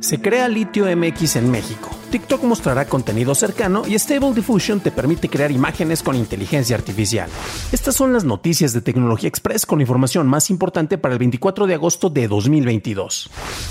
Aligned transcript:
Se 0.00 0.18
crea 0.18 0.48
Litio 0.48 0.86
MX 0.96 1.36
en 1.36 1.50
México. 1.50 1.90
TikTok 2.10 2.42
mostrará 2.44 2.86
contenido 2.86 3.34
cercano 3.34 3.82
y 3.86 3.98
Stable 3.98 4.32
Diffusion 4.32 4.80
te 4.80 4.90
permite 4.90 5.28
crear 5.28 5.52
imágenes 5.52 6.02
con 6.02 6.16
inteligencia 6.16 6.74
artificial. 6.74 7.28
Estas 7.70 7.96
son 7.96 8.14
las 8.14 8.24
noticias 8.24 8.72
de 8.72 8.80
Tecnología 8.80 9.28
Express 9.28 9.66
con 9.66 9.82
información 9.82 10.26
más 10.26 10.48
importante 10.48 10.96
para 10.96 11.12
el 11.12 11.18
24 11.18 11.66
de 11.66 11.74
agosto 11.74 12.08
de 12.08 12.28
2022. 12.28 13.28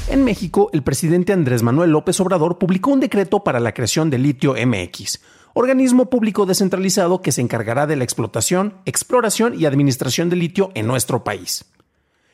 En 0.09 0.23
México, 0.23 0.69
el 0.71 0.83
presidente 0.83 1.33
Andrés 1.33 1.63
Manuel 1.63 1.89
López 1.89 2.19
Obrador 2.19 2.59
publicó 2.59 2.91
un 2.91 2.99
decreto 2.99 3.43
para 3.43 3.59
la 3.59 3.73
creación 3.73 4.11
de 4.11 4.19
Litio 4.19 4.53
MX, 4.53 5.19
organismo 5.55 6.11
público 6.11 6.45
descentralizado 6.45 7.23
que 7.23 7.31
se 7.31 7.41
encargará 7.41 7.87
de 7.87 7.95
la 7.95 8.03
explotación, 8.03 8.75
exploración 8.85 9.59
y 9.59 9.65
administración 9.65 10.29
de 10.29 10.35
litio 10.35 10.71
en 10.75 10.85
nuestro 10.85 11.23
país. 11.23 11.65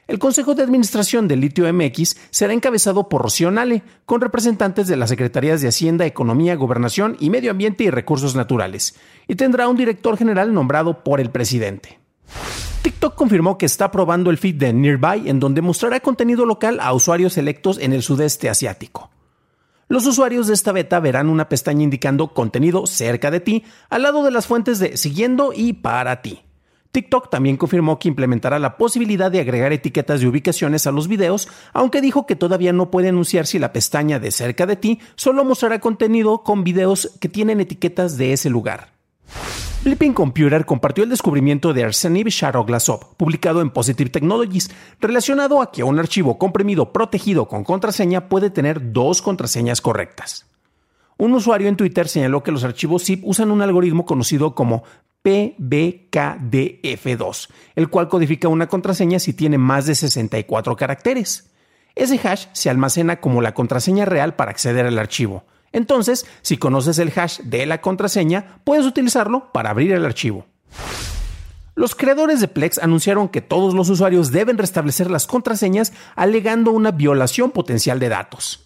El 0.07 0.19
Consejo 0.19 0.53
de 0.53 0.61
Administración 0.61 1.27
del 1.27 1.41
Litio 1.41 1.71
MX 1.73 2.15
será 2.29 2.53
encabezado 2.53 3.09
por 3.09 3.23
Rocío 3.23 3.51
con 4.05 4.21
representantes 4.21 4.87
de 4.87 4.97
las 4.97 5.09
Secretarías 5.09 5.61
de 5.61 5.67
Hacienda, 5.67 6.05
Economía, 6.05 6.55
Gobernación 6.55 7.17
y 7.19 7.31
Medio 7.31 7.49
Ambiente 7.49 7.85
y 7.85 7.89
Recursos 7.89 8.35
Naturales, 8.35 8.95
y 9.27 9.33
tendrá 9.33 9.67
un 9.67 9.77
director 9.77 10.15
general 10.15 10.53
nombrado 10.53 11.03
por 11.03 11.19
el 11.19 11.31
presidente. 11.31 11.99
TikTok 12.83 13.15
confirmó 13.15 13.57
que 13.57 13.65
está 13.65 13.89
probando 13.89 14.29
el 14.29 14.37
feed 14.37 14.55
de 14.55 14.73
Nearby, 14.73 15.27
en 15.27 15.39
donde 15.39 15.63
mostrará 15.63 15.99
contenido 15.99 16.45
local 16.45 16.77
a 16.81 16.93
usuarios 16.93 17.35
electos 17.39 17.79
en 17.79 17.91
el 17.91 18.03
sudeste 18.03 18.47
asiático. 18.47 19.09
Los 19.87 20.05
usuarios 20.05 20.45
de 20.45 20.53
esta 20.53 20.71
beta 20.71 20.99
verán 20.99 21.29
una 21.29 21.49
pestaña 21.49 21.83
indicando 21.83 22.33
contenido 22.33 22.85
cerca 22.85 23.31
de 23.31 23.39
ti 23.39 23.63
al 23.89 24.03
lado 24.03 24.23
de 24.23 24.31
las 24.31 24.45
fuentes 24.45 24.77
de 24.77 24.97
siguiendo 24.97 25.51
y 25.55 25.73
para 25.73 26.21
ti. 26.21 26.44
TikTok 26.95 27.29
también 27.29 27.57
confirmó 27.57 27.99
que 27.99 28.07
implementará 28.07 28.57
la 28.57 28.77
posibilidad 28.77 29.29
de 29.29 29.41
agregar 29.41 29.73
etiquetas 29.73 30.21
de 30.21 30.27
ubicaciones 30.29 30.87
a 30.87 30.93
los 30.93 31.09
videos, 31.09 31.49
aunque 31.73 31.99
dijo 31.99 32.25
que 32.25 32.37
todavía 32.37 32.71
no 32.71 32.89
puede 32.89 33.09
anunciar 33.09 33.47
si 33.47 33.59
la 33.59 33.73
pestaña 33.73 34.17
de 34.17 34.31
cerca 34.31 34.65
de 34.65 34.77
ti 34.77 35.01
solo 35.15 35.43
mostrará 35.43 35.79
contenido 35.79 36.43
con 36.43 36.63
videos 36.63 37.11
que 37.19 37.27
tienen 37.27 37.59
etiquetas 37.59 38.15
de 38.15 38.31
ese 38.31 38.49
lugar. 38.49 38.93
Flipping 39.83 40.13
Computer 40.13 40.65
compartió 40.65 41.03
el 41.03 41.09
descubrimiento 41.09 41.73
de 41.73 41.83
Arsenib 41.83 42.29
Sharoglasov, 42.29 43.17
publicado 43.17 43.59
en 43.59 43.71
Positive 43.71 44.09
Technologies, 44.09 44.71
relacionado 45.01 45.61
a 45.61 45.73
que 45.73 45.83
un 45.83 45.99
archivo 45.99 46.37
comprimido 46.37 46.93
protegido 46.93 47.49
con 47.49 47.65
contraseña 47.65 48.29
puede 48.29 48.51
tener 48.51 48.93
dos 48.93 49.21
contraseñas 49.21 49.81
correctas. 49.81 50.45
Un 51.17 51.33
usuario 51.33 51.67
en 51.67 51.75
Twitter 51.75 52.07
señaló 52.07 52.41
que 52.41 52.51
los 52.51 52.63
archivos 52.63 53.03
zip 53.03 53.21
usan 53.25 53.51
un 53.51 53.61
algoritmo 53.61 54.05
conocido 54.05 54.55
como 54.55 54.83
PBKDF2, 55.25 57.49
el 57.75 57.89
cual 57.89 58.07
codifica 58.07 58.47
una 58.47 58.67
contraseña 58.67 59.17
si 59.17 59.33
tiene 59.33 59.57
más 59.57 59.87
de 59.87 59.95
64 59.95 60.75
caracteres. 60.75 61.49
Ese 61.95 62.19
hash 62.25 62.45
se 62.53 62.69
almacena 62.69 63.19
como 63.19 63.41
la 63.41 63.55
contraseña 63.55 64.05
real 64.05 64.35
para 64.35 64.51
acceder 64.51 64.85
al 64.85 64.99
archivo. 64.99 65.43
Entonces, 65.71 66.27
si 66.43 66.57
conoces 66.57 66.99
el 66.99 67.11
hash 67.15 67.39
de 67.39 67.65
la 67.65 67.81
contraseña, 67.81 68.59
puedes 68.63 68.85
utilizarlo 68.85 69.51
para 69.51 69.71
abrir 69.71 69.93
el 69.93 70.05
archivo. 70.05 70.45
Los 71.73 71.95
creadores 71.95 72.39
de 72.39 72.47
Plex 72.47 72.77
anunciaron 72.77 73.27
que 73.27 73.41
todos 73.41 73.73
los 73.73 73.89
usuarios 73.89 74.31
deben 74.31 74.57
restablecer 74.57 75.11
las 75.11 75.27
contraseñas 75.27 75.91
alegando 76.15 76.71
una 76.71 76.91
violación 76.91 77.51
potencial 77.51 77.99
de 77.99 78.07
datos. 78.09 78.65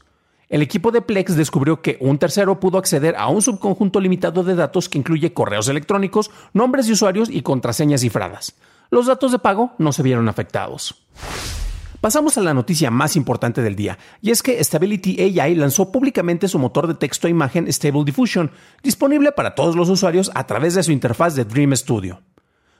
El 0.50 0.64
equipo 0.64 0.90
de 0.90 1.04
Plex 1.04 1.36
descubrió 1.36 1.84
que 1.84 1.98
un 2.02 2.18
tercero 2.18 2.60
pudo 2.60 2.80
acceder 2.80 3.16
a 3.16 3.28
un 3.28 3.44
subconjunto 3.44 4.00
limitado 4.00 4.44
de 4.44 4.56
datos 4.56 4.90
que 4.90 4.98
incluye 4.98 5.32
correos 5.32 5.68
electrónicos, 5.68 6.32
nombres 6.54 6.88
de 6.88 6.94
usuarios 6.94 7.30
y 7.30 7.44
contraseñas 7.44 8.02
cifradas. 8.02 8.56
Los 8.90 9.06
datos 9.06 9.32
de 9.32 9.38
pago 9.38 9.74
no 9.78 9.92
se 9.94 10.02
vieron 10.02 10.28
afectados. 10.28 11.06
Pasamos 12.02 12.36
a 12.40 12.42
la 12.42 12.56
noticia 12.56 12.90
más 12.90 13.16
importante 13.16 13.62
del 13.62 13.76
día, 13.76 14.00
y 14.22 14.32
es 14.32 14.42
que 14.42 14.64
Stability 14.64 15.40
AI 15.40 15.54
lanzó 15.54 15.92
públicamente 15.92 16.48
su 16.48 16.58
motor 16.58 16.88
de 16.88 16.96
texto 16.96 17.28
e 17.28 17.30
imagen 17.30 17.72
Stable 17.72 18.04
Diffusion, 18.04 18.50
disponible 18.82 19.32
para 19.34 19.54
todos 19.54 19.76
los 19.76 19.90
usuarios 19.90 20.32
a 20.34 20.48
través 20.48 20.74
de 20.74 20.82
su 20.82 20.92
interfaz 20.92 21.36
de 21.36 21.46
Dream 21.46 21.76
Studio. 21.76 22.22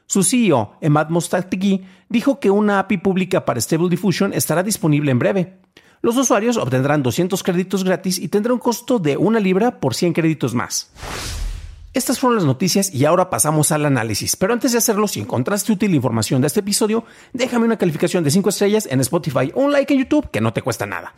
Su 0.08 0.24
CEO, 0.24 0.78
Emad 0.82 1.10
Mostategui, 1.10 1.86
dijo 2.08 2.40
que 2.40 2.50
una 2.50 2.80
API 2.80 2.98
pública 2.98 3.46
para 3.46 3.62
Stable 3.62 3.90
Diffusion 3.90 4.34
estará 4.34 4.64
disponible 4.64 5.12
en 5.12 5.20
breve. 5.20 5.60
Los 6.02 6.16
usuarios 6.16 6.58
obtendrán 6.58 7.04
200 7.04 7.44
créditos 7.44 7.84
gratis 7.84 8.20
y 8.20 8.30
tendrá 8.30 8.54
un 8.54 8.60
costo 8.60 9.00
de 9.00 9.18
una 9.18 9.40
libra 9.40 9.80
por 9.80 9.94
100 9.94 10.14
créditos 10.14 10.56
más. 10.56 10.92
Estas 11.94 12.20
fueron 12.20 12.38
las 12.38 12.46
noticias 12.46 12.94
y 12.94 13.06
ahora 13.06 13.30
pasamos 13.30 13.72
al 13.72 13.86
análisis. 13.86 14.36
Pero 14.36 14.54
antes 14.54 14.72
de 14.72 14.78
hacerlo, 14.78 15.08
si 15.08 15.20
encontraste 15.20 15.74
útil 15.74 15.90
la 15.90 15.98
información 15.98 16.40
de 16.40 16.48
este 16.48 16.62
episodio, 16.62 17.04
déjame 17.34 17.66
una 17.66 17.78
calificación 17.78 18.24
de 18.24 18.32
5 18.32 18.50
estrellas 18.50 18.88
en 18.90 19.02
Spotify 19.02 19.52
o 19.56 19.62
un 19.62 19.72
like 19.72 19.92
en 19.94 20.00
YouTube 20.00 20.30
que 20.32 20.40
no 20.40 20.54
te 20.54 20.62
cuesta 20.62 20.86
nada. 20.86 21.14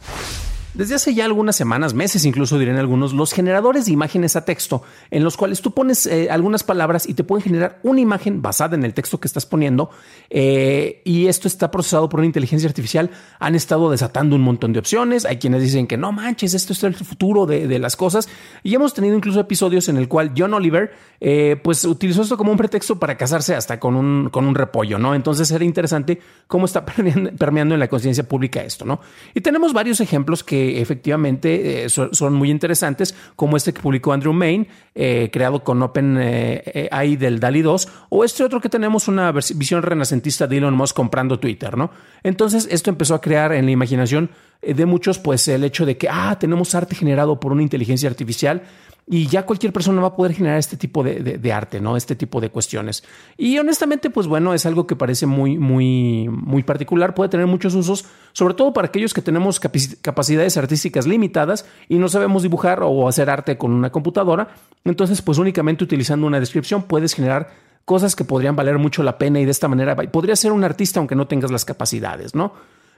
Desde 0.74 0.96
hace 0.96 1.14
ya 1.14 1.26
algunas 1.26 1.58
semanas, 1.58 1.94
meses 1.94 2.24
incluso 2.24 2.58
dirán 2.58 2.78
algunos, 2.78 3.12
los 3.12 3.34
generadores 3.34 3.88
de 3.88 3.92
imágenes 3.92 4.38
a 4.38 4.46
texto, 4.46 4.84
en 5.10 5.22
los 5.22 5.36
cuales 5.36 5.62
tú 5.62 5.72
pones 5.72 6.06
eh, 6.06 6.30
algunas 6.32 6.64
palabras 6.64 7.10
y 7.10 7.14
te 7.14 7.26
pueden 7.26 7.44
generar 7.44 7.80
una 7.84 8.00
imagen 8.00 8.42
basada 8.42 8.76
en 8.76 8.86
el 8.86 8.94
texto 8.94 9.20
que 9.20 9.28
estás 9.28 9.46
poniendo, 9.46 9.90
eh, 10.30 11.02
y 11.04 11.28
esto 11.28 11.50
está 11.50 11.72
procesado 11.72 12.08
por 12.08 12.22
una 12.22 12.28
inteligencia 12.28 12.70
artificial, 12.70 13.10
han 13.40 13.56
estado 13.56 13.92
desatando 13.92 14.38
un 14.38 14.44
montón 14.44 14.72
de 14.72 14.80
opciones. 14.80 15.26
Hay 15.26 15.40
quienes 15.40 15.62
dicen 15.62 15.88
que 15.88 15.98
no 15.98 16.14
manches, 16.14 16.54
esto 16.54 16.72
es 16.72 16.82
el 16.86 16.96
futuro 16.96 17.46
de, 17.46 17.78
las 17.78 17.98
cosas, 17.98 18.30
y 18.64 18.74
hemos 18.74 18.94
tenido 18.94 19.18
incluso 19.18 19.42
episodios 19.42 19.90
en 19.90 19.98
el 19.98 20.08
cual 20.08 20.32
John 20.38 20.54
Oliver, 20.54 20.94
eh, 21.20 21.60
pues 21.62 21.84
utilizó 21.84 22.22
esto 22.22 22.38
como 22.38 22.52
un 22.52 22.58
pretexto 22.58 22.98
para 22.98 23.18
casarse 23.18 23.56
hasta 23.56 23.78
con 23.78 23.98
un, 23.98 24.30
con 24.30 24.46
un 24.46 24.56
repollo, 24.56 24.98
¿no? 24.98 25.16
Entonces 25.16 25.52
era 25.52 25.66
interesante 25.66 26.22
cómo 26.48 26.64
está 26.64 26.86
permeando 27.38 27.74
en 27.74 27.80
la 27.82 27.90
conciencia 27.90 28.26
pública 28.26 28.64
esto, 28.64 28.86
¿no? 28.86 29.02
Y 29.34 29.42
tenemos 29.42 29.74
varios 29.74 30.00
ejemplos 30.00 30.46
que 30.46 30.61
efectivamente 30.80 31.86
eh, 31.86 31.90
son, 31.90 32.34
muy 32.34 32.50
interesantes, 32.50 33.16
como 33.36 33.58
este 33.58 33.74
que 33.74 33.82
publicó 33.82 34.14
Andrew 34.14 34.34
Main, 34.34 34.68
eh, 34.96 35.30
creado 35.32 35.64
con 35.64 35.82
OpenAI 35.82 37.16
del 37.18 37.40
DALI 37.40 37.62
2, 37.62 37.88
o 38.10 38.24
este 38.24 38.44
otro 38.44 38.62
que 38.62 38.70
tenemos 38.70 39.08
una 39.08 39.32
visión 39.32 39.84
renacentista 39.84 40.48
de 40.48 40.58
Elon 40.58 40.74
Musk 40.74 40.96
comprando 40.96 41.40
Twitter, 41.40 41.78
¿no? 41.78 41.92
Entonces, 42.24 42.68
esto 42.72 42.90
empezó 42.90 43.16
a 43.16 43.22
crear 43.22 43.54
en 43.54 43.66
la 43.66 43.72
imaginación 43.72 44.30
de 44.62 44.86
muchos, 44.86 45.20
pues, 45.20 45.48
el 45.48 45.64
hecho 45.64 45.86
de 45.86 45.98
que, 45.98 46.08
ah, 46.10 46.38
tenemos 46.40 46.76
arte 46.76 46.96
generado 46.96 47.40
por 47.40 47.52
una 47.52 47.64
inteligencia 47.64 48.10
artificial 48.10 48.64
y 49.08 49.28
ya 49.28 49.46
cualquier 49.46 49.74
persona 49.74 50.02
va 50.02 50.10
a 50.10 50.16
poder 50.16 50.34
generar 50.34 50.58
este 50.58 50.78
tipo 50.78 51.04
de, 51.04 51.52
arte, 51.52 51.82
¿no? 51.82 51.98
Este 51.98 52.16
tipo 52.16 52.40
de 52.40 52.50
cuestiones. 52.50 53.04
Y 53.38 53.58
honestamente, 53.58 54.10
pues 54.10 54.28
bueno, 54.28 54.54
es 54.54 54.66
algo 54.66 54.88
que 54.88 54.96
parece 54.96 55.26
muy, 55.26 55.58
muy, 55.58 56.30
muy 56.30 56.64
particular, 56.64 57.14
puede 57.14 57.30
tener 57.30 57.48
muchos 57.48 57.74
usos, 57.74 58.06
sobre 58.32 58.54
todo 58.54 58.72
para 58.74 58.88
aquellos 58.88 59.14
que 59.14 59.22
tenemos 59.22 59.60
capacidades 59.60 60.56
artísticas 60.56 61.08
limitadas 61.08 61.66
y 61.90 61.98
no 61.98 62.08
sabemos 62.08 62.44
dibujar 62.44 62.84
o 62.84 63.08
hacer 63.08 63.30
arte 63.30 63.58
con 63.58 63.72
una 63.72 63.92
computadora. 63.92 64.50
Entonces, 64.86 65.22
pues 65.22 65.38
únicamente 65.40 65.84
utilizando 65.84 66.28
una 66.28 66.40
descripción 66.40 66.84
puedes 66.84 67.14
generar 67.14 67.50
cosas 67.86 68.16
que 68.16 68.24
podrían 68.24 68.56
valer 68.56 68.78
mucho 68.78 69.04
la 69.04 69.18
pena 69.18 69.40
y 69.40 69.46
de 69.46 69.52
esta 69.52 69.68
manera 69.68 69.96
podría 69.96 70.36
ser 70.36 70.52
un 70.52 70.64
artista 70.64 71.00
aunque 71.00 71.16
no 71.16 71.28
tengas 71.28 71.52
las 71.52 71.66
capacidades, 71.66 72.36
¿no? 72.36 72.54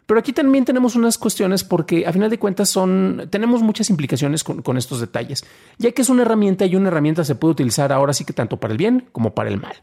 Pero 0.05 0.19
aquí 0.19 0.33
también 0.33 0.65
tenemos 0.65 0.95
unas 0.95 1.17
cuestiones 1.17 1.63
porque 1.63 2.05
a 2.05 2.11
final 2.11 2.29
de 2.29 2.37
cuentas 2.37 2.69
son, 2.69 3.27
tenemos 3.29 3.61
muchas 3.61 3.89
implicaciones 3.89 4.43
con, 4.43 4.77
estos 4.77 4.99
detalles, 4.99 5.45
ya 5.77 5.91
que 5.91 6.01
es 6.01 6.09
una 6.09 6.23
herramienta 6.23 6.65
y 6.65 6.75
una 6.75 6.89
herramienta 6.89 7.23
se 7.23 7.35
puede 7.35 7.53
utilizar 7.53 7.91
ahora 7.93 8.13
sí 8.13 8.25
que 8.25 8.33
tanto 8.33 8.57
para 8.57 8.73
el 8.73 8.77
bien 8.77 9.07
como 9.11 9.33
para 9.33 9.49
el 9.49 9.59
mal. 9.59 9.75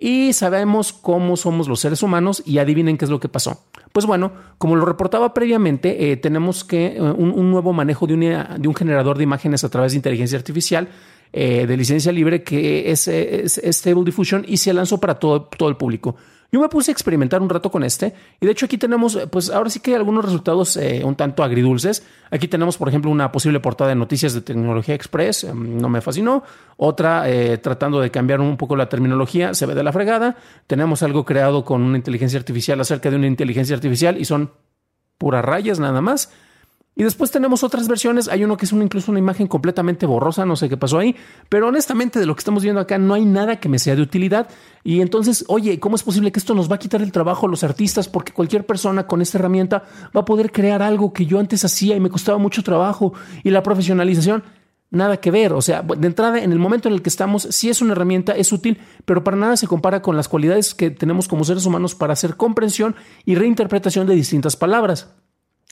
Y 0.00 0.32
sabemos 0.32 0.92
cómo 0.92 1.36
somos 1.36 1.66
los 1.68 1.80
seres 1.80 2.04
humanos 2.04 2.42
y 2.46 2.58
adivinen 2.58 2.96
qué 2.96 3.04
es 3.04 3.10
lo 3.10 3.18
que 3.18 3.28
pasó. 3.28 3.64
Pues 3.92 4.06
bueno, 4.06 4.32
como 4.56 4.76
lo 4.76 4.84
reportaba 4.84 5.34
previamente, 5.34 6.12
eh, 6.12 6.16
tenemos 6.16 6.62
que 6.62 6.96
eh, 6.96 7.00
un, 7.00 7.50
nuevo 7.50 7.72
manejo 7.72 8.06
de, 8.06 8.14
un 8.14 8.74
generador 8.76 9.18
de 9.18 9.24
imágenes 9.24 9.64
a 9.64 9.68
través 9.68 9.92
de 9.92 9.96
inteligencia 9.96 10.38
artificial 10.38 10.88
eh, 11.32 11.66
de 11.66 11.76
licencia 11.76 12.12
libre 12.12 12.42
que 12.44 12.90
es, 12.92 13.08
Stable 13.08 14.04
Diffusion 14.04 14.44
y 14.46 14.58
se 14.58 14.72
lanzó 14.72 14.98
para 14.98 15.18
todo 15.18 15.68
el 15.68 15.76
público. 15.76 16.16
Yo 16.50 16.60
me 16.60 16.68
puse 16.70 16.90
a 16.90 16.92
experimentar 16.92 17.42
un 17.42 17.50
rato 17.50 17.70
con 17.70 17.84
este 17.84 18.14
y 18.40 18.46
de 18.46 18.52
hecho 18.52 18.64
aquí 18.64 18.78
tenemos, 18.78 19.18
pues 19.30 19.50
ahora 19.50 19.68
sí 19.68 19.80
que 19.80 19.90
hay 19.90 19.96
algunos 19.96 20.24
resultados 20.24 20.78
eh, 20.78 21.02
un 21.04 21.14
tanto 21.14 21.42
agridulces. 21.42 22.02
Aquí 22.30 22.48
tenemos, 22.48 22.78
por 22.78 22.88
ejemplo, 22.88 23.10
una 23.10 23.30
posible 23.30 23.60
portada 23.60 23.90
de 23.90 23.96
noticias 23.96 24.32
de 24.32 24.40
Tecnología 24.40 24.94
Express, 24.94 25.44
em, 25.44 25.78
no 25.78 25.90
me 25.90 26.00
fascinó. 26.00 26.42
Otra 26.78 27.28
eh, 27.28 27.58
tratando 27.58 28.00
de 28.00 28.10
cambiar 28.10 28.40
un 28.40 28.56
poco 28.56 28.76
la 28.76 28.88
terminología, 28.88 29.52
se 29.52 29.66
ve 29.66 29.74
de 29.74 29.82
la 29.82 29.92
fregada. 29.92 30.36
Tenemos 30.66 31.02
algo 31.02 31.26
creado 31.26 31.66
con 31.66 31.82
una 31.82 31.98
inteligencia 31.98 32.38
artificial 32.38 32.80
acerca 32.80 33.10
de 33.10 33.16
una 33.16 33.26
inteligencia 33.26 33.76
artificial 33.76 34.16
y 34.18 34.24
son 34.24 34.50
puras 35.18 35.44
rayas 35.44 35.78
nada 35.78 36.00
más. 36.00 36.32
Y 36.98 37.04
después 37.04 37.30
tenemos 37.30 37.62
otras 37.62 37.86
versiones. 37.86 38.26
Hay 38.26 38.42
uno 38.42 38.56
que 38.56 38.64
es 38.64 38.72
incluso 38.72 39.12
una 39.12 39.20
imagen 39.20 39.46
completamente 39.46 40.04
borrosa, 40.04 40.44
no 40.44 40.56
sé 40.56 40.68
qué 40.68 40.76
pasó 40.76 40.98
ahí. 40.98 41.14
Pero 41.48 41.68
honestamente, 41.68 42.18
de 42.18 42.26
lo 42.26 42.34
que 42.34 42.40
estamos 42.40 42.64
viendo 42.64 42.80
acá, 42.80 42.98
no 42.98 43.14
hay 43.14 43.24
nada 43.24 43.60
que 43.60 43.68
me 43.68 43.78
sea 43.78 43.94
de 43.94 44.02
utilidad. 44.02 44.48
Y 44.82 45.00
entonces, 45.00 45.44
oye, 45.46 45.78
¿cómo 45.78 45.94
es 45.94 46.02
posible 46.02 46.32
que 46.32 46.40
esto 46.40 46.56
nos 46.56 46.68
va 46.68 46.74
a 46.74 46.78
quitar 46.80 47.00
el 47.00 47.12
trabajo 47.12 47.46
a 47.46 47.48
los 47.48 47.62
artistas? 47.62 48.08
Porque 48.08 48.32
cualquier 48.32 48.66
persona 48.66 49.06
con 49.06 49.22
esta 49.22 49.38
herramienta 49.38 49.84
va 50.06 50.22
a 50.22 50.24
poder 50.24 50.50
crear 50.50 50.82
algo 50.82 51.12
que 51.12 51.24
yo 51.24 51.38
antes 51.38 51.64
hacía 51.64 51.94
y 51.94 52.00
me 52.00 52.10
costaba 52.10 52.36
mucho 52.38 52.64
trabajo. 52.64 53.12
Y 53.44 53.50
la 53.50 53.62
profesionalización 53.62 54.42
nada 54.90 55.18
que 55.18 55.30
ver. 55.30 55.52
O 55.52 55.62
sea, 55.62 55.82
de 55.82 56.04
entrada, 56.04 56.42
en 56.42 56.50
el 56.50 56.58
momento 56.58 56.88
en 56.88 56.94
el 56.94 57.02
que 57.02 57.10
estamos, 57.10 57.44
sí 57.44 57.70
es 57.70 57.80
una 57.80 57.92
herramienta, 57.92 58.32
es 58.32 58.50
útil, 58.50 58.80
pero 59.04 59.22
para 59.22 59.36
nada 59.36 59.56
se 59.56 59.68
compara 59.68 60.02
con 60.02 60.16
las 60.16 60.26
cualidades 60.26 60.74
que 60.74 60.90
tenemos 60.90 61.28
como 61.28 61.44
seres 61.44 61.64
humanos 61.64 61.94
para 61.94 62.14
hacer 62.14 62.34
comprensión 62.34 62.96
y 63.24 63.36
reinterpretación 63.36 64.08
de 64.08 64.16
distintas 64.16 64.56
palabras. 64.56 65.14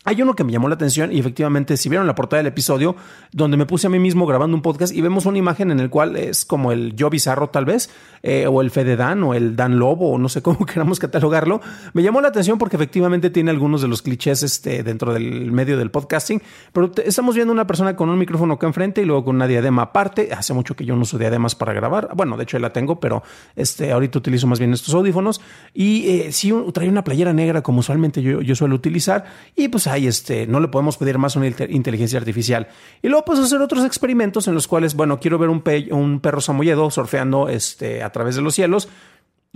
Hay 0.08 0.23
uno 0.23 0.37
que 0.37 0.44
me 0.44 0.53
llamó 0.53 0.69
la 0.69 0.76
atención 0.76 1.12
y 1.12 1.19
efectivamente, 1.19 1.76
si 1.76 1.88
vieron 1.88 2.06
la 2.06 2.14
portada 2.14 2.38
del 2.38 2.47
episodio, 2.47 2.94
donde 3.32 3.56
me 3.56 3.67
puse 3.67 3.88
a 3.88 3.91
mí 3.91 3.99
mismo 3.99 4.25
grabando 4.25 4.56
un 4.56 4.62
podcast 4.62 4.94
y 4.94 5.00
vemos 5.00 5.26
una 5.26 5.37
imagen 5.38 5.73
en 5.73 5.81
el 5.81 5.91
cual 5.91 6.14
es 6.14 6.44
como 6.44 6.70
el 6.70 6.94
yo 6.94 7.11
bizarro 7.11 7.49
tal 7.49 7.64
vez, 7.64 7.91
eh, 8.23 8.47
o 8.47 8.61
el 8.61 8.70
Fede 8.70 8.94
Dan, 8.94 9.25
o 9.25 9.35
el 9.35 9.56
Dan 9.56 9.81
Lobo, 9.81 10.12
o 10.12 10.19
no 10.19 10.29
sé 10.29 10.43
cómo 10.47 10.64
queramos 10.64 11.00
catalogarlo, 11.00 11.61
me 11.93 12.05
llamó 12.05 12.20
la 12.20 12.29
atención 12.29 12.56
porque 12.56 12.76
efectivamente 12.76 13.31
tiene 13.31 13.50
algunos 13.50 13.82
de 13.82 13.88
los 13.88 14.00
clichés 14.00 14.44
este, 14.44 14.85
dentro 14.85 15.12
del 15.12 15.50
medio 15.50 15.76
del 15.76 15.91
podcasting, 15.91 16.41
pero 16.73 16.93
estamos 17.05 17.35
viendo 17.35 17.53
una 17.53 17.67
persona 17.67 17.97
con 17.97 18.08
un 18.08 18.17
micrófono 18.17 18.55
acá 18.55 18.69
enfrente 18.69 19.03
y 19.03 19.06
luego 19.06 19.25
con 19.25 19.35
una 19.35 19.49
diadema 19.49 19.82
aparte. 19.82 20.32
Hace 20.32 20.55
mucho 20.55 20.76
que 20.76 20.85
yo 20.85 20.94
no 20.94 21.03
uso 21.03 21.19
diademas 21.19 21.56
para 21.56 21.73
grabar. 21.73 22.11
Bueno, 22.14 22.37
de 22.37 22.44
hecho 22.44 22.61
la 22.61 22.73
tengo, 22.73 23.00
pero 23.00 23.25
este, 23.56 23.91
ahorita 23.91 24.20
utilizo 24.20 24.47
más 24.47 24.61
bien 24.61 24.73
estos 24.73 24.94
audífonos 24.94 25.41
y 25.75 26.08
eh, 26.11 26.31
sí 26.31 26.55
trae 26.73 26.88
una 26.88 27.03
playera 27.03 27.32
negra 27.32 27.64
como 27.64 27.81
usualmente 27.81 28.23
yo, 28.23 28.41
yo 28.41 28.55
suelo 28.55 28.76
utilizar 28.76 29.25
y 29.56 29.67
pues 29.67 29.88
este, 30.04 30.46
no 30.46 30.60
le 30.60 30.69
podemos 30.69 30.96
pedir 30.98 31.16
más 31.16 31.37
una 31.37 31.46
inteligencia 31.46 32.19
artificial. 32.19 32.69
Y 33.02 33.08
luego 33.08 33.25
puedes 33.25 33.44
hacer 33.44 33.62
otros 33.62 33.84
experimentos 33.84 34.48
en 34.48 34.54
los 34.54 34.69
cuales, 34.69 34.94
bueno, 34.94 35.20
quiero 35.20 35.38
ver 35.38 35.48
un, 35.48 35.62
un 35.93 36.20
perro 36.20 36.40
samoyedo 36.40 36.90
surfeando 36.90 37.48
este, 37.48 38.02
a 38.02 38.10
través 38.10 38.37
de 38.37 38.43
los 38.43 38.54
cielos 38.54 38.88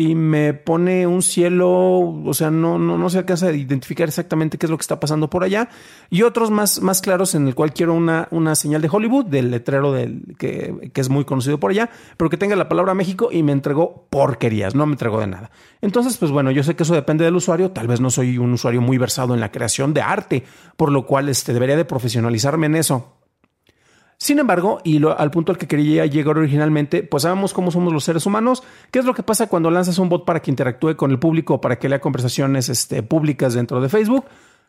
y 0.00 0.14
me 0.14 0.54
pone 0.54 1.06
un 1.06 1.20
cielo, 1.20 1.68
o 1.68 2.32
sea, 2.32 2.50
no, 2.50 2.78
no, 2.78 2.96
no 2.96 3.10
se 3.10 3.18
alcanza 3.18 3.48
a 3.48 3.52
identificar 3.52 4.08
exactamente 4.08 4.56
qué 4.56 4.64
es 4.64 4.70
lo 4.70 4.78
que 4.78 4.80
está 4.80 4.98
pasando 4.98 5.28
por 5.28 5.44
allá. 5.44 5.68
Y 6.08 6.22
otros 6.22 6.50
más, 6.50 6.80
más 6.80 7.02
claros 7.02 7.34
en 7.34 7.46
el 7.46 7.54
cual 7.54 7.74
quiero 7.74 7.92
una, 7.92 8.26
una 8.30 8.54
señal 8.54 8.80
de 8.80 8.88
Hollywood, 8.90 9.26
del 9.26 9.50
letrero 9.50 9.92
del, 9.92 10.22
que, 10.38 10.90
que, 10.94 11.00
es 11.02 11.10
muy 11.10 11.26
conocido 11.26 11.60
por 11.60 11.72
allá, 11.72 11.90
pero 12.16 12.30
que 12.30 12.38
tenga 12.38 12.56
la 12.56 12.66
palabra 12.66 12.94
México 12.94 13.28
y 13.30 13.42
me 13.42 13.52
entregó 13.52 14.06
porquerías, 14.08 14.74
no 14.74 14.86
me 14.86 14.92
entregó 14.92 15.20
de 15.20 15.26
nada. 15.26 15.50
Entonces, 15.82 16.16
pues 16.16 16.30
bueno, 16.30 16.50
yo 16.50 16.62
sé 16.62 16.74
que 16.74 16.84
eso 16.84 16.94
depende 16.94 17.26
del 17.26 17.36
usuario, 17.36 17.70
tal 17.72 17.86
vez 17.86 18.00
no 18.00 18.08
soy 18.08 18.38
un 18.38 18.54
usuario 18.54 18.80
muy 18.80 18.96
versado 18.96 19.34
en 19.34 19.40
la 19.40 19.52
creación 19.52 19.92
de 19.92 20.00
arte, 20.00 20.44
por 20.78 20.90
lo 20.90 21.04
cual 21.04 21.28
este, 21.28 21.52
debería 21.52 21.76
de 21.76 21.84
profesionalizarme 21.84 22.68
en 22.68 22.76
eso. 22.76 23.19
Sin 24.22 24.38
embargo, 24.38 24.82
y 24.84 25.02
al 25.02 25.30
punto 25.30 25.50
al 25.50 25.56
que 25.56 25.66
quería 25.66 26.04
llegar 26.04 26.36
originalmente, 26.36 27.02
pues 27.02 27.22
sabemos 27.22 27.54
cómo 27.54 27.70
somos 27.70 27.90
los 27.90 28.04
seres 28.04 28.26
humanos, 28.26 28.62
qué 28.90 28.98
es 28.98 29.06
lo 29.06 29.14
que 29.14 29.22
pasa 29.22 29.46
cuando 29.46 29.70
lanzas 29.70 29.96
un 29.96 30.10
bot 30.10 30.26
para 30.26 30.42
que 30.42 30.50
interactúe 30.50 30.94
con 30.94 31.10
el 31.10 31.18
público 31.18 31.58
para 31.58 31.78
que 31.78 31.88
lea 31.88 32.02
conversaciones 32.02 32.68
este, 32.68 33.02
públicas 33.02 33.54
dentro 33.54 33.80
de 33.80 33.88
Facebook. 33.88 34.26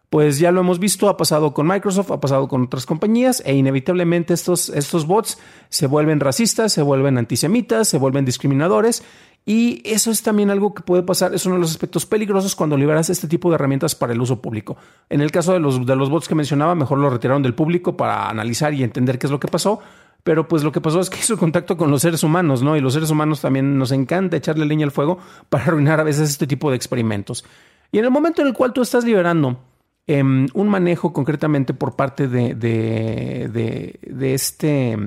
Pues 0.09 0.39
ya 0.39 0.53
lo 0.53 0.62
hemos 0.62 0.80
visto, 0.80 1.09
ha 1.09 1.18
pasado 1.18 1.53
con 1.53 1.68
Microsoft, 1.68 2.12
ha 2.12 2.21
pasado 2.21 2.48
con 2.48 2.63
otras 2.63 2.86
compañías 2.86 3.44
e 3.45 3.53
inevitablemente 3.53 4.33
estos, 4.33 4.69
estos 4.69 5.06
bots 5.06 5.38
se 5.68 5.86
vuelven 5.86 6.21
racistas, 6.21 6.71
se 6.71 6.81
vuelven 6.81 7.18
antisemitas, 7.18 7.89
se 7.89 7.97
vuelven 7.97 8.24
discriminadores 8.24 9.04
y 9.45 9.81
eso 9.85 10.11
es 10.11 10.21
también 10.21 10.51
algo 10.51 10.73
que 10.73 10.83
puede 10.83 11.01
pasar, 11.01 11.33
es 11.33 11.45
uno 11.45 11.55
de 11.55 11.61
los 11.61 11.71
aspectos 11.71 12.05
peligrosos 12.05 12.55
cuando 12.55 12.77
liberas 12.77 13.09
este 13.09 13.27
tipo 13.27 13.49
de 13.49 13.55
herramientas 13.55 13.95
para 13.95 14.13
el 14.13 14.21
uso 14.21 14.39
público. 14.41 14.77
En 15.09 15.21
el 15.21 15.31
caso 15.31 15.53
de 15.53 15.59
los, 15.59 15.83
de 15.85 15.95
los 15.95 16.09
bots 16.09 16.27
que 16.27 16.35
mencionaba, 16.35 16.75
mejor 16.75 16.99
lo 16.99 17.09
retiraron 17.09 17.41
del 17.41 17.55
público 17.55 17.97
para 17.97 18.29
analizar 18.29 18.73
y 18.73 18.83
entender 18.83 19.17
qué 19.17 19.27
es 19.27 19.31
lo 19.31 19.39
que 19.39 19.47
pasó. 19.47 19.79
Pero 20.23 20.47
pues 20.47 20.63
lo 20.63 20.71
que 20.71 20.81
pasó 20.81 20.99
es 20.99 21.09
que 21.09 21.17
hizo 21.19 21.38
contacto 21.38 21.75
con 21.75 21.89
los 21.89 22.03
seres 22.03 22.23
humanos, 22.23 22.61
¿no? 22.61 22.77
Y 22.77 22.81
los 22.81 22.93
seres 22.93 23.09
humanos 23.09 23.41
también 23.41 23.79
nos 23.79 23.91
encanta 23.91 24.38
echarle 24.38 24.65
leña 24.65 24.85
al 24.85 24.91
fuego 24.91 25.17
para 25.49 25.63
arruinar 25.65 25.99
a 25.99 26.03
veces 26.03 26.29
este 26.29 26.45
tipo 26.45 26.69
de 26.69 26.75
experimentos. 26.75 27.44
Y 27.91 27.97
en 27.97 28.05
el 28.05 28.11
momento 28.11 28.41
en 28.41 28.47
el 28.47 28.53
cual 28.53 28.73
tú 28.73 28.81
estás 28.81 29.03
liberando 29.03 29.59
em, 30.05 30.47
un 30.53 30.69
manejo 30.69 31.11
concretamente 31.11 31.73
por 31.73 31.95
parte 31.95 32.27
de, 32.27 32.53
de, 32.53 33.49
de, 33.51 33.99
de 34.01 34.33
este, 34.33 34.97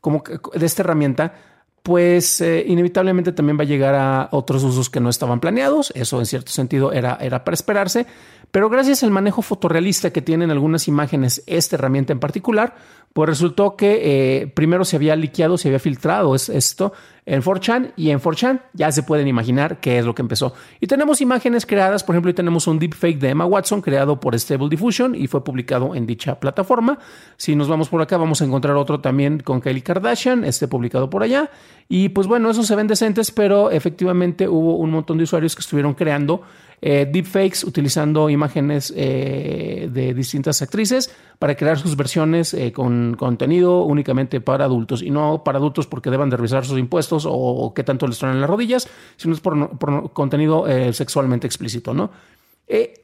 como 0.00 0.22
de 0.54 0.66
esta 0.66 0.82
herramienta, 0.82 1.34
pues 1.82 2.40
eh, 2.40 2.64
inevitablemente 2.66 3.32
también 3.32 3.58
va 3.58 3.62
a 3.62 3.66
llegar 3.66 3.94
a 3.94 4.28
otros 4.32 4.62
usos 4.64 4.90
que 4.90 5.00
no 5.00 5.08
estaban 5.08 5.40
planeados. 5.40 5.92
Eso 5.94 6.18
en 6.18 6.26
cierto 6.26 6.52
sentido 6.52 6.92
era, 6.92 7.16
era 7.20 7.44
para 7.44 7.54
esperarse. 7.54 8.06
Pero 8.50 8.68
gracias 8.68 9.02
al 9.02 9.10
manejo 9.10 9.42
fotorrealista 9.42 10.12
que 10.12 10.22
tienen 10.22 10.50
algunas 10.50 10.88
imágenes, 10.88 11.42
esta 11.46 11.76
herramienta 11.76 12.12
en 12.12 12.18
particular, 12.18 12.74
pues 13.12 13.28
resultó 13.28 13.76
que 13.76 14.00
eh, 14.42 14.46
primero 14.48 14.84
se 14.84 14.96
había 14.96 15.14
liqueado, 15.14 15.56
se 15.56 15.68
había 15.68 15.78
filtrado 15.78 16.34
esto 16.34 16.92
en 17.26 17.42
4chan 17.42 17.92
y 17.96 18.10
en 18.10 18.20
4chan 18.20 18.60
ya 18.72 18.90
se 18.92 19.02
pueden 19.02 19.28
imaginar 19.28 19.80
qué 19.80 19.98
es 19.98 20.04
lo 20.04 20.14
que 20.14 20.22
empezó. 20.22 20.54
Y 20.80 20.86
tenemos 20.86 21.20
imágenes 21.20 21.66
creadas, 21.66 22.04
por 22.04 22.14
ejemplo, 22.14 22.30
y 22.30 22.34
tenemos 22.34 22.66
un 22.66 22.78
deepfake 22.78 23.18
de 23.18 23.30
Emma 23.30 23.46
Watson 23.46 23.82
creado 23.82 24.20
por 24.20 24.38
Stable 24.38 24.68
Diffusion 24.68 25.14
y 25.14 25.26
fue 25.26 25.44
publicado 25.44 25.94
en 25.94 26.06
dicha 26.06 26.40
plataforma. 26.40 26.98
Si 27.36 27.54
nos 27.54 27.68
vamos 27.68 27.88
por 27.88 28.02
acá, 28.02 28.16
vamos 28.16 28.42
a 28.42 28.44
encontrar 28.44 28.76
otro 28.76 29.00
también 29.00 29.40
con 29.40 29.60
Kylie 29.60 29.82
Kardashian, 29.82 30.44
este 30.44 30.68
publicado 30.68 31.10
por 31.10 31.22
allá. 31.22 31.50
Y 31.88 32.10
pues 32.10 32.26
bueno, 32.26 32.50
esos 32.50 32.66
se 32.66 32.76
ven 32.76 32.86
decentes, 32.86 33.30
pero 33.30 33.70
efectivamente 33.70 34.48
hubo 34.48 34.76
un 34.76 34.90
montón 34.90 35.18
de 35.18 35.24
usuarios 35.24 35.54
que 35.54 35.60
estuvieron 35.60 35.94
creando 35.94 36.42
eh, 36.82 37.06
deepfakes 37.10 37.64
utilizando 37.64 38.30
imágenes 38.30 38.92
eh, 38.96 39.88
de 39.92 40.14
distintas 40.14 40.62
actrices 40.62 41.14
para 41.38 41.54
crear 41.54 41.78
sus 41.78 41.94
versiones 41.94 42.54
eh, 42.54 42.72
con 42.72 43.16
contenido 43.16 43.84
únicamente 43.84 44.40
para 44.40 44.64
adultos 44.64 45.02
y 45.02 45.10
no 45.10 45.44
para 45.44 45.58
adultos 45.58 45.86
porque 45.86 46.10
deban 46.10 46.30
de 46.30 46.36
revisar 46.36 46.64
sus 46.64 46.78
impuestos 46.78 47.26
o, 47.28 47.72
qué 47.74 47.84
tanto 47.84 48.06
les 48.06 48.22
en 48.22 48.40
las 48.40 48.48
rodillas, 48.48 48.88
sino 49.16 49.34
es 49.34 49.40
por, 49.40 50.12
contenido 50.12 50.64
sexualmente 50.92 51.46
explícito, 51.46 51.92
¿no? 51.92 52.10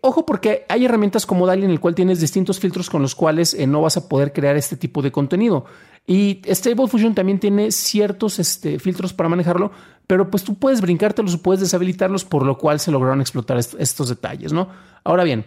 Ojo 0.01 0.25
porque 0.25 0.65
hay 0.69 0.85
herramientas 0.85 1.27
como 1.27 1.47
DALI 1.47 1.65
en 1.65 1.71
el 1.71 1.81
cual 1.81 1.95
tienes 1.95 2.21
distintos 2.21 2.61
filtros 2.61 2.89
con 2.89 3.03
los 3.03 3.15
cuales 3.15 3.57
no 3.67 3.83
vas 3.83 3.97
a 3.97 4.09
poder 4.09 4.33
crear 4.33 4.57
este 4.57 4.77
tipo 4.77 5.03
de 5.03 5.13
contenido. 5.13 5.65
Y 6.07 6.41
Stable 6.47 6.87
Fusion 6.87 7.15
también 7.15 7.41
tiene 7.41 7.73
ciertos 7.73 8.39
este, 8.39 8.79
filtros 8.79 9.13
para 9.13 9.29
manejarlo, 9.29 9.73
pero 10.07 10.31
pues 10.31 10.45
tú 10.45 10.55
puedes 10.55 10.81
brincártelos 10.81 11.35
o 11.35 11.43
puedes 11.43 11.61
deshabilitarlos, 11.61 12.25
por 12.25 12.45
lo 12.45 12.59
cual 12.59 12.79
se 12.79 12.93
lograron 12.93 13.21
explotar 13.21 13.59
estos 13.59 14.09
detalles, 14.09 14.53
¿no? 14.53 14.69
Ahora 15.03 15.25
bien, 15.25 15.47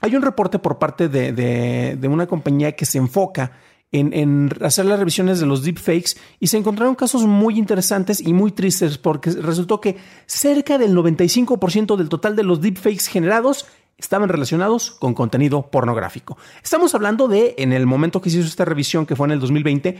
hay 0.00 0.16
un 0.16 0.22
reporte 0.22 0.58
por 0.58 0.78
parte 0.78 1.08
de, 1.08 1.98
una 2.08 2.26
compañía 2.26 2.72
que 2.72 2.86
se 2.86 2.98
enfoca 2.98 3.52
en, 3.92 4.50
hacer 4.60 4.86
las 4.86 4.98
revisiones 4.98 5.38
de 5.38 5.46
los 5.46 5.62
deepfakes 5.62 6.16
y 6.40 6.48
se 6.48 6.58
encontraron 6.58 6.94
casos 6.94 7.24
muy 7.26 7.58
interesantes 7.58 8.20
y 8.20 8.32
muy 8.32 8.52
tristes 8.52 8.98
porque 8.98 9.30
resultó 9.30 9.80
que 9.80 9.96
cerca 10.26 10.78
del 10.78 10.96
95% 10.96 11.96
del 11.96 12.08
total 12.08 12.34
de 12.34 12.42
los 12.42 12.60
deepfakes 12.60 13.06
generados 13.06 13.66
estaban 13.96 14.28
relacionados 14.28 14.90
con 14.90 15.14
contenido 15.14 15.70
pornográfico. 15.70 16.36
Estamos 16.62 16.94
hablando 16.94 17.28
de, 17.28 17.54
en 17.58 17.72
el 17.72 17.86
momento 17.86 18.20
que 18.20 18.30
se 18.30 18.38
hizo 18.38 18.48
esta 18.48 18.64
revisión, 18.64 19.06
que 19.06 19.14
fue 19.14 19.28
en 19.28 19.32
el 19.32 19.40
2020, 19.40 19.96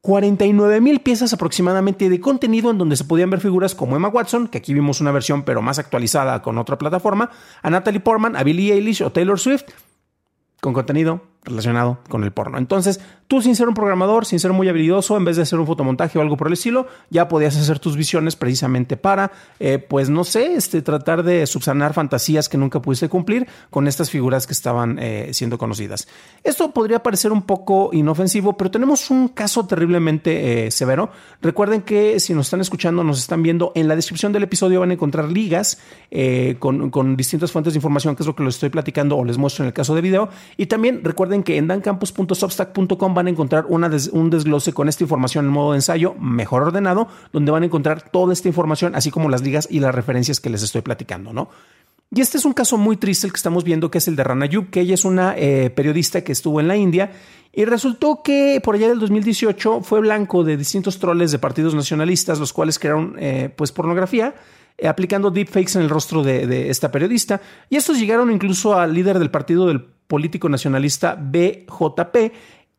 49 0.00 0.80
mil 0.80 1.00
piezas 1.00 1.34
aproximadamente 1.34 2.08
de 2.08 2.20
contenido 2.20 2.70
en 2.70 2.78
donde 2.78 2.96
se 2.96 3.04
podían 3.04 3.28
ver 3.28 3.40
figuras 3.40 3.74
como 3.74 3.96
Emma 3.96 4.08
Watson, 4.08 4.48
que 4.48 4.58
aquí 4.58 4.72
vimos 4.72 5.02
una 5.02 5.12
versión 5.12 5.42
pero 5.42 5.60
más 5.60 5.78
actualizada 5.78 6.40
con 6.40 6.56
otra 6.56 6.78
plataforma, 6.78 7.30
a 7.62 7.68
Natalie 7.68 8.00
Portman, 8.00 8.34
a 8.34 8.42
Billie 8.42 8.72
Eilish 8.72 9.02
o 9.02 9.12
Taylor 9.12 9.38
Swift, 9.38 9.64
con 10.62 10.72
contenido 10.72 11.29
relacionado 11.44 12.00
con 12.08 12.24
el 12.24 12.32
porno. 12.32 12.58
Entonces, 12.58 13.00
tú 13.30 13.40
sin 13.40 13.54
ser 13.54 13.68
un 13.68 13.74
programador, 13.74 14.26
sin 14.26 14.40
ser 14.40 14.52
muy 14.52 14.68
habilidoso, 14.68 15.16
en 15.16 15.24
vez 15.24 15.36
de 15.36 15.42
hacer 15.42 15.56
un 15.60 15.64
fotomontaje 15.64 16.18
o 16.18 16.20
algo 16.20 16.36
por 16.36 16.48
el 16.48 16.54
estilo, 16.54 16.88
ya 17.10 17.28
podías 17.28 17.56
hacer 17.56 17.78
tus 17.78 17.96
visiones 17.96 18.34
precisamente 18.34 18.96
para, 18.96 19.30
eh, 19.60 19.78
pues 19.78 20.10
no 20.10 20.24
sé, 20.24 20.54
este, 20.54 20.82
tratar 20.82 21.22
de 21.22 21.46
subsanar 21.46 21.94
fantasías 21.94 22.48
que 22.48 22.58
nunca 22.58 22.82
pudiste 22.82 23.08
cumplir 23.08 23.46
con 23.70 23.86
estas 23.86 24.10
figuras 24.10 24.48
que 24.48 24.52
estaban 24.52 24.98
eh, 24.98 25.28
siendo 25.32 25.58
conocidas. 25.58 26.08
Esto 26.42 26.72
podría 26.72 27.04
parecer 27.04 27.30
un 27.30 27.42
poco 27.42 27.90
inofensivo, 27.92 28.56
pero 28.56 28.68
tenemos 28.68 29.12
un 29.12 29.28
caso 29.28 29.64
terriblemente 29.64 30.66
eh, 30.66 30.70
severo. 30.72 31.10
Recuerden 31.40 31.82
que 31.82 32.18
si 32.18 32.34
nos 32.34 32.48
están 32.48 32.60
escuchando, 32.60 33.04
nos 33.04 33.20
están 33.20 33.44
viendo, 33.44 33.70
en 33.76 33.86
la 33.86 33.94
descripción 33.94 34.32
del 34.32 34.42
episodio 34.42 34.80
van 34.80 34.90
a 34.90 34.94
encontrar 34.94 35.30
ligas 35.30 35.78
con, 36.58 37.16
distintas 37.16 37.52
fuentes 37.52 37.74
de 37.74 37.78
información, 37.78 38.16
que 38.16 38.24
es 38.24 38.26
lo 38.26 38.34
que 38.34 38.42
les 38.42 38.56
estoy 38.56 38.70
platicando 38.70 39.16
o 39.16 39.24
les 39.24 39.38
muestro 39.38 39.62
en 39.62 39.68
el 39.68 39.72
caso 39.72 39.94
de 39.94 40.00
video. 40.00 40.30
Y 40.56 40.66
también 40.66 41.04
recuerden 41.04 41.44
que 41.44 41.58
en 41.58 41.68
dancampus.substack.com 41.68 43.19
van 43.20 43.26
a 43.26 43.30
encontrar 43.30 43.66
un 43.66 44.30
desglose 44.30 44.72
con 44.72 44.88
esta 44.88 45.04
información 45.04 45.44
en 45.44 45.52
modo 45.52 45.72
de 45.72 45.78
ensayo 45.78 46.14
mejor 46.14 46.62
ordenado, 46.62 47.06
donde 47.34 47.52
van 47.52 47.62
a 47.62 47.66
encontrar 47.66 48.10
toda 48.10 48.32
esta 48.32 48.48
información, 48.48 48.94
así 48.94 49.10
como 49.10 49.28
las 49.28 49.42
ligas 49.42 49.68
y 49.70 49.80
las 49.80 49.94
referencias 49.94 50.40
que 50.40 50.48
les 50.48 50.62
estoy 50.62 50.80
platicando, 50.80 51.34
¿no? 51.34 51.50
Y 52.12 52.22
este 52.22 52.38
es 52.38 52.46
un 52.46 52.54
caso 52.54 52.78
muy 52.78 52.96
triste 52.96 53.26
el 53.26 53.32
que 53.32 53.36
estamos 53.36 53.62
viendo, 53.62 53.90
que 53.90 53.98
es 53.98 54.08
el 54.08 54.16
de 54.16 54.24
Rana 54.24 54.46
Yub, 54.46 54.70
que 54.70 54.80
ella 54.80 54.94
es 54.94 55.04
una 55.04 55.34
eh, 55.36 55.68
periodista 55.68 56.24
que 56.24 56.32
estuvo 56.32 56.58
en 56.58 56.66
la 56.66 56.76
India 56.76 57.12
y 57.52 57.66
resultó 57.66 58.22
que 58.24 58.60
por 58.64 58.74
allá 58.74 58.88
del 58.88 58.98
2018 58.98 59.82
fue 59.82 60.00
blanco 60.00 60.42
de 60.42 60.56
distintos 60.56 60.98
troles 60.98 61.30
de 61.30 61.38
partidos 61.38 61.74
nacionalistas, 61.74 62.40
los 62.40 62.54
cuales 62.54 62.78
crearon 62.78 63.16
eh, 63.18 63.52
pues 63.54 63.70
pornografía 63.70 64.34
eh, 64.78 64.88
aplicando 64.88 65.30
deepfakes 65.30 65.76
en 65.76 65.82
el 65.82 65.90
rostro 65.90 66.22
de, 66.22 66.46
de, 66.46 66.70
esta 66.70 66.90
periodista. 66.90 67.40
Y 67.68 67.76
estos 67.76 68.00
llegaron 68.00 68.32
incluso 68.32 68.76
al 68.76 68.94
líder 68.94 69.18
del 69.18 69.30
partido 69.30 69.66
del 69.66 69.84
político 70.10 70.48
nacionalista 70.48 71.14
BJP, 71.14 72.32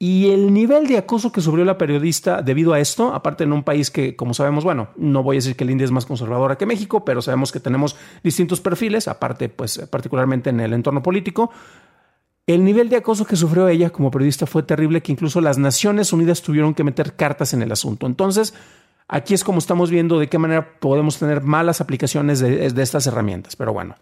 y 0.03 0.31
el 0.31 0.51
nivel 0.51 0.87
de 0.87 0.97
acoso 0.97 1.31
que 1.31 1.41
sufrió 1.41 1.63
la 1.63 1.77
periodista 1.77 2.41
debido 2.41 2.73
a 2.73 2.79
esto, 2.79 3.13
aparte 3.13 3.43
en 3.43 3.53
un 3.53 3.61
país 3.61 3.91
que, 3.91 4.15
como 4.15 4.33
sabemos, 4.33 4.63
bueno, 4.63 4.89
no 4.97 5.21
voy 5.21 5.35
a 5.35 5.37
decir 5.37 5.55
que 5.55 5.63
la 5.63 5.73
India 5.73 5.85
es 5.85 5.91
más 5.91 6.07
conservadora 6.07 6.57
que 6.57 6.65
México, 6.65 7.05
pero 7.05 7.21
sabemos 7.21 7.51
que 7.51 7.59
tenemos 7.59 7.95
distintos 8.23 8.61
perfiles, 8.61 9.07
aparte, 9.07 9.47
pues 9.47 9.77
particularmente 9.91 10.49
en 10.49 10.59
el 10.59 10.73
entorno 10.73 11.03
político. 11.03 11.51
El 12.47 12.63
nivel 12.63 12.89
de 12.89 12.95
acoso 12.95 13.25
que 13.25 13.35
sufrió 13.35 13.67
ella 13.67 13.91
como 13.91 14.09
periodista 14.09 14.47
fue 14.47 14.63
terrible, 14.63 15.03
que 15.03 15.11
incluso 15.11 15.39
las 15.39 15.59
Naciones 15.59 16.11
Unidas 16.11 16.41
tuvieron 16.41 16.73
que 16.73 16.83
meter 16.83 17.15
cartas 17.15 17.53
en 17.53 17.61
el 17.61 17.71
asunto. 17.71 18.07
Entonces, 18.07 18.55
aquí 19.07 19.35
es 19.35 19.43
como 19.43 19.59
estamos 19.59 19.91
viendo 19.91 20.17
de 20.17 20.29
qué 20.29 20.39
manera 20.39 20.79
podemos 20.79 21.19
tener 21.19 21.43
malas 21.43 21.79
aplicaciones 21.79 22.39
de, 22.39 22.71
de 22.71 22.81
estas 22.81 23.05
herramientas. 23.05 23.55
Pero 23.55 23.71
bueno, 23.71 23.97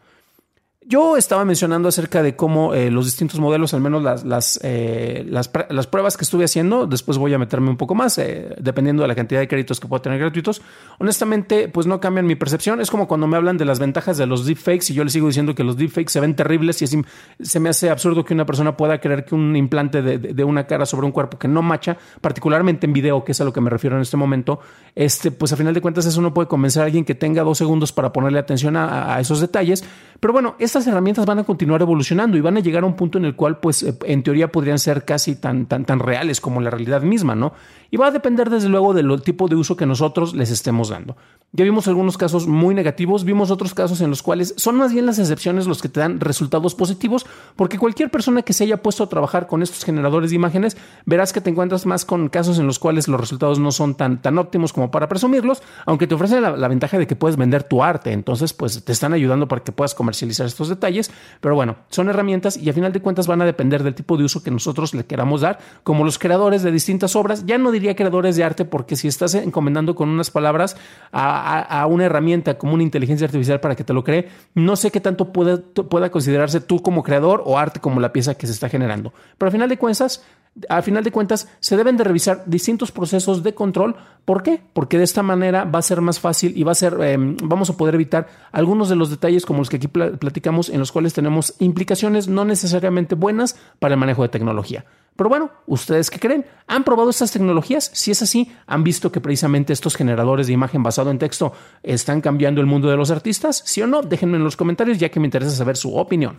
yo 0.90 1.18
estaba 1.18 1.46
mencionando 1.46 1.88
acerca 1.88 2.24
de 2.24 2.36
cómo 2.36 2.74
eh, 2.74 2.90
los 2.90 3.06
distintos 3.06 3.40
modelos, 3.40 3.76
al 3.76 3.80
menos 3.80 4.02
las, 4.02 4.26
las, 4.26 4.60
eh, 4.64 5.24
las, 5.30 5.48
pruebas 5.48 6.18
que 6.18 6.24
estuve 6.24 6.46
haciendo, 6.46 6.88
después 6.88 7.20
voy 7.20 7.32
a 7.32 7.38
meterme 7.38 7.70
un 7.70 7.78
poco 7.78 7.94
más, 7.94 8.18
eh, 8.18 8.56
dependiendo 8.60 9.04
de 9.04 9.08
la 9.08 9.14
cantidad 9.14 9.40
de 9.40 9.48
créditos 9.48 9.80
que 9.80 9.88
puedo 9.88 10.02
tener 10.02 10.18
gratuitos. 10.18 10.64
Honestamente, 10.98 11.68
pues 11.68 11.86
no 11.86 12.00
cambian 12.00 12.26
mi 12.26 12.34
percepción. 12.34 12.82
Es 12.82 12.90
como 12.90 13.08
cuando 13.08 13.28
me 13.28 13.38
hablan 13.38 13.56
de 13.56 13.66
las 13.66 13.78
ventajas 13.78 14.18
de 14.18 14.26
los 14.26 14.48
deepfakes 14.48 14.88
y 14.90 14.96
yo 14.96 15.04
les 15.04 15.14
sigo 15.14 15.28
diciendo 15.28 15.54
que 15.54 15.64
los 15.64 15.78
deepfakes 15.78 16.12
se 16.12 16.22
ven 16.22 16.36
terribles 16.36 16.82
y 16.82 16.86
así 16.86 17.00
se 17.40 17.60
me 17.60 17.70
hace 17.70 17.92
absurdo 17.92 18.26
que 18.26 18.34
una 18.34 18.48
persona 18.48 18.76
pueda 18.76 19.00
creer 19.00 19.26
que 19.26 19.36
un 19.36 19.56
implante 19.56 20.02
de, 20.02 20.18
de, 20.18 20.44
una 20.44 20.66
cara 20.66 20.88
sobre 20.88 21.06
un 21.06 21.12
cuerpo 21.12 21.38
que 21.38 21.48
no 21.48 21.62
macha, 21.62 21.98
particularmente 22.20 22.88
en 22.88 22.94
video, 22.94 23.24
que 23.24 23.34
es 23.34 23.42
a 23.42 23.44
lo 23.44 23.54
que 23.54 23.62
me 23.62 23.70
refiero 23.70 23.96
en 23.96 24.02
este 24.02 24.18
momento, 24.18 24.60
este, 24.96 25.30
pues 25.30 25.54
a 25.54 25.56
final 25.56 25.76
de 25.76 25.82
cuentas 25.82 26.08
eso 26.08 26.20
no 26.20 26.34
puede 26.34 26.48
convencer 26.48 26.82
a 26.82 26.86
alguien 26.86 27.06
que 27.06 27.14
tenga 27.14 27.44
dos 27.44 27.60
segundos 27.60 27.92
para 27.92 28.12
ponerle 28.12 28.40
atención 28.40 28.76
a, 28.76 29.14
a 29.14 29.20
esos 29.20 29.40
detalles. 29.40 29.84
Pero 30.20 30.34
bueno, 30.34 30.56
esta 30.60 30.79
herramientas 30.88 31.26
van 31.26 31.40
a 31.40 31.44
continuar 31.44 31.82
evolucionando 31.82 32.38
y 32.38 32.42
van 32.42 32.58
a 32.58 32.60
llegar 32.60 32.84
a 32.84 32.86
un 32.86 32.96
punto 32.96 33.18
en 33.18 33.26
el 33.26 33.36
cual, 33.36 33.60
pues, 33.60 33.84
eh, 33.84 33.98
en 34.06 34.24
teoría 34.24 34.52
podrían 34.52 34.80
ser 34.80 35.06
casi 35.06 35.36
tan, 35.36 35.66
tan, 35.66 35.86
tan 35.86 36.00
reales 36.00 36.42
como 36.42 36.62
la 36.62 36.70
realidad 36.70 37.02
misma, 37.02 37.36
¿no? 37.36 37.54
Y 37.92 37.98
va 37.98 38.08
a 38.08 38.12
depender, 38.12 38.50
desde 38.50 38.70
luego, 38.70 38.94
del 38.94 39.22
tipo 39.22 39.48
de 39.48 39.56
uso 39.56 39.76
que 39.76 39.86
nosotros 39.86 40.36
les 40.36 40.52
estemos 40.52 40.90
dando. 40.90 41.18
Ya 41.52 41.64
vimos 41.64 41.88
algunos 41.88 42.16
casos 42.16 42.46
muy 42.46 42.76
negativos, 42.76 43.24
vimos 43.24 43.50
otros 43.50 43.74
casos 43.74 44.02
en 44.02 44.12
los 44.12 44.22
cuales 44.22 44.54
son 44.58 44.76
más 44.76 44.94
bien 44.94 45.08
las 45.08 45.18
excepciones 45.18 45.66
los 45.66 45.82
que 45.82 45.90
te 45.90 46.00
dan 46.00 46.20
resultados 46.20 46.76
positivos, 46.76 47.26
porque 47.56 47.80
cualquier 47.80 48.12
persona 48.12 48.44
que 48.44 48.54
se 48.54 48.66
haya 48.66 48.84
puesto 48.84 49.04
a 49.04 49.10
trabajar 49.10 49.48
con 49.48 49.64
estos 49.64 49.84
generadores 49.84 50.30
de 50.30 50.36
imágenes, 50.36 50.78
verás 51.08 51.34
que 51.34 51.42
te 51.42 51.50
encuentras 51.50 51.88
más 51.88 52.06
con 52.06 52.30
casos 52.30 52.60
en 52.60 52.68
los 52.68 52.78
cuales 52.78 53.08
los 53.08 53.20
resultados 53.20 53.58
no 53.58 53.72
son 53.72 53.96
tan, 53.96 54.22
tan 54.22 54.38
óptimos 54.38 54.74
como 54.74 54.92
para 54.92 55.10
presumirlos, 55.10 55.64
aunque 55.88 56.06
te 56.06 56.14
ofrecen 56.14 56.44
la, 56.44 56.56
la 56.56 56.68
ventaja 56.68 57.00
de 57.00 57.08
que 57.08 57.16
puedes 57.16 57.36
vender 57.36 57.64
tu 57.64 57.82
arte, 57.82 58.12
entonces 58.12 58.54
pues 58.54 58.86
te 58.86 58.92
están 58.92 59.14
ayudando 59.14 59.48
para 59.48 59.64
que 59.64 59.72
puedas 59.72 59.96
comercializar 59.96 60.46
estos 60.46 60.69
detalles, 60.70 61.12
pero 61.42 61.56
bueno, 61.56 61.78
son 61.90 62.10
herramientas 62.10 62.58
y 62.58 62.70
a 62.70 62.74
final 62.74 62.92
de 62.92 63.02
cuentas 63.02 63.28
van 63.28 63.42
a 63.42 63.46
depender 63.46 63.84
del 63.84 63.96
tipo 63.96 64.18
de 64.18 64.24
uso 64.24 64.44
que 64.44 64.52
nosotros 64.52 64.94
le 64.94 65.06
queramos 65.06 65.42
dar, 65.42 65.60
como 65.84 66.06
los 66.06 66.20
creadores 66.20 66.64
de 66.64 66.72
distintas 66.72 67.16
obras, 67.16 67.46
ya 67.46 67.58
no 67.58 67.72
diría 67.72 67.96
creadores 67.96 68.36
de 68.36 68.44
arte 68.44 68.66
porque 68.66 68.96
si 68.96 69.08
estás 69.08 69.36
encomendando 69.36 69.96
con 69.96 70.10
unas 70.10 70.32
palabras 70.32 70.78
a, 71.12 71.86
una 71.90 72.06
herramienta 72.06 72.58
como 72.58 72.74
una 72.74 72.84
inteligencia 72.84 73.26
artificial 73.26 73.60
para 73.60 73.76
que 73.76 73.84
te 73.84 73.94
lo 73.94 74.04
cree, 74.04 74.30
no 74.54 74.76
sé 74.76 74.92
qué 74.92 75.00
tanto 75.00 75.32
pueda, 75.32 76.12
considerarse 76.12 76.62
tú 76.62 76.82
como 76.82 77.04
creador 77.04 77.44
o 77.46 77.58
arte 77.58 77.80
como 77.80 78.00
la 78.00 78.14
pieza 78.14 78.36
que 78.36 78.48
se 78.48 78.54
está 78.54 78.70
generando. 78.70 79.14
Pero 79.38 79.50
a 79.50 79.52
final 79.52 79.70
de 79.70 79.78
cuentas, 79.78 80.24
a 80.68 80.82
final 80.82 81.04
de 81.04 81.12
cuentas, 81.12 81.48
se 81.60 81.78
deben 81.78 81.98
de 81.98 82.04
revisar 82.04 82.44
distintos 82.46 82.92
procesos 82.92 83.44
de 83.44 83.54
control. 83.54 83.96
¿Por 84.26 84.44
qué? 84.44 84.62
Porque 84.74 84.98
de 84.98 85.04
esta 85.04 85.24
manera 85.24 85.64
va 85.64 85.80
a 85.80 85.84
ser 85.84 86.02
más 86.02 86.20
fácil 86.20 86.54
y 86.56 86.64
va 86.64 86.74
a 86.74 86.76
ser, 86.76 87.00
em, 87.02 87.38
vamos 87.44 87.70
a 87.70 87.78
poder 87.78 87.96
evitar 87.96 88.28
algunos 88.52 88.90
de 88.90 88.96
los 88.96 89.10
detalles 89.10 89.46
como 89.46 89.60
los 89.60 89.70
que 89.70 89.78
aquí 89.78 89.88
platicamos, 89.88 90.70
en 90.70 90.80
los 90.80 90.92
cuales 90.92 91.14
tenemos 91.14 91.56
implicaciones 91.60 92.28
no 92.28 92.46
necesariamente 92.46 93.16
buenas 93.16 93.56
para 93.80 93.94
el 93.94 94.00
manejo 94.00 94.24
de 94.24 94.30
tecnología. 94.30 94.86
Pero 95.16 95.30
bueno, 95.30 95.52
¿ustedes 95.68 96.10
qué 96.10 96.18
creen? 96.18 96.46
¿Han 96.68 96.86
probado 96.86 97.10
estas 97.10 97.32
tecnologías? 97.32 97.92
Si 97.94 98.10
es 98.10 98.22
así, 98.22 98.54
¿han 98.68 98.86
visto 98.86 99.12
que 99.12 99.20
precisamente 99.20 99.74
estos 99.74 99.98
generadores 99.98 100.48
de 100.48 100.54
imagen 100.54 100.82
basado 100.82 101.12
en 101.12 101.20
texto 101.20 101.52
están 101.84 102.22
cambiando 102.22 102.62
el 102.62 102.68
mundo 102.68 102.90
de 102.90 102.96
los 102.96 103.12
artistas? 103.12 103.62
¿Sí 103.66 103.82
o 103.82 103.88
no? 103.88 104.02
Déjenme 104.02 104.38
en 104.38 104.46
los 104.46 104.56
comentarios 104.56 104.98
ya 104.98 105.10
que 105.10 105.20
me 105.20 105.28
interesa 105.28 105.52
saber 105.52 105.76
su 105.76 105.94
opinión. 105.94 106.38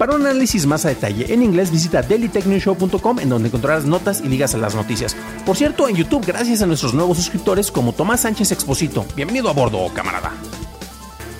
Para 0.00 0.14
un 0.14 0.22
análisis 0.22 0.64
más 0.64 0.86
a 0.86 0.88
detalle 0.88 1.30
en 1.30 1.42
inglés, 1.42 1.70
visita 1.70 2.00
dailytechnewshow.com 2.00 3.18
en 3.18 3.28
donde 3.28 3.48
encontrarás 3.48 3.84
notas 3.84 4.22
y 4.24 4.28
ligas 4.28 4.54
a 4.54 4.56
las 4.56 4.74
noticias. 4.74 5.14
Por 5.44 5.58
cierto, 5.58 5.90
en 5.90 5.94
YouTube, 5.94 6.24
gracias 6.24 6.62
a 6.62 6.66
nuestros 6.66 6.94
nuevos 6.94 7.18
suscriptores 7.18 7.70
como 7.70 7.92
Tomás 7.92 8.22
Sánchez 8.22 8.50
Exposito. 8.50 9.04
Bienvenido 9.14 9.50
a 9.50 9.52
bordo, 9.52 9.86
camarada. 9.92 10.32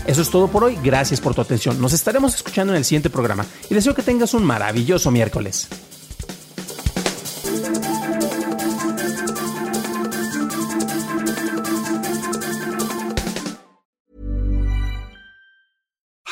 Eso 0.06 0.20
es 0.20 0.28
todo 0.28 0.48
por 0.48 0.64
hoy, 0.64 0.78
gracias 0.84 1.22
por 1.22 1.34
tu 1.34 1.40
atención. 1.40 1.80
Nos 1.80 1.94
estaremos 1.94 2.34
escuchando 2.34 2.74
en 2.74 2.76
el 2.76 2.84
siguiente 2.84 3.08
programa 3.08 3.46
y 3.70 3.74
deseo 3.74 3.94
que 3.94 4.02
tengas 4.02 4.34
un 4.34 4.44
maravilloso 4.44 5.10
miércoles. 5.10 5.66